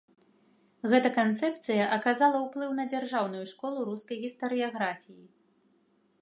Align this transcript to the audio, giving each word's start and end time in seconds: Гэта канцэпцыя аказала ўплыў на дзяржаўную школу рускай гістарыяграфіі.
Гэта 0.93 1.09
канцэпцыя 1.17 1.83
аказала 1.97 2.37
ўплыў 2.45 2.71
на 2.79 2.87
дзяржаўную 2.95 3.45
школу 3.53 3.85
рускай 3.91 4.17
гістарыяграфіі. 4.25 5.23